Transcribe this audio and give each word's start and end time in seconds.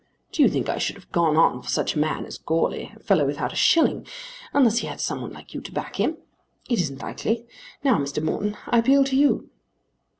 Do 0.31 0.41
you 0.41 0.49
think 0.49 0.67
I 0.67 0.79
should 0.79 0.95
have 0.95 1.11
gone 1.11 1.37
on 1.37 1.61
for 1.61 1.69
such 1.69 1.93
a 1.93 1.99
man 1.99 2.25
as 2.25 2.39
Goarly, 2.39 2.91
a 2.95 2.99
fellow 2.99 3.23
without 3.23 3.53
a 3.53 3.55
shilling, 3.55 4.07
unless 4.51 4.79
he 4.79 4.87
had 4.87 4.99
some 4.99 5.21
one 5.21 5.31
like 5.31 5.53
you 5.53 5.61
to 5.61 5.71
back 5.71 5.97
him? 5.97 6.17
It 6.67 6.81
isn't 6.81 7.03
likely. 7.03 7.45
Now, 7.83 7.99
Mr. 7.99 8.19
Morton, 8.23 8.57
I 8.65 8.79
appeal 8.79 9.03
to 9.03 9.15
you." 9.15 9.51